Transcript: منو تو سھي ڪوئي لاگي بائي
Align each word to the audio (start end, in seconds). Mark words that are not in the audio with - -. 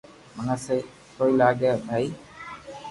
منو 0.35 0.55
تو 0.57 0.61
سھي 0.65 0.77
ڪوئي 1.15 1.33
لاگي 1.39 1.71
بائي 1.85 2.07